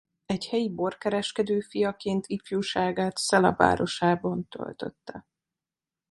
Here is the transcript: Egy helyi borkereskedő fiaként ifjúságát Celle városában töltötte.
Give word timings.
Egy 0.25 0.45
helyi 0.47 0.69
borkereskedő 0.69 1.59
fiaként 1.59 2.27
ifjúságát 2.27 3.17
Celle 3.17 3.51
városában 3.51 4.47
töltötte. 4.47 5.25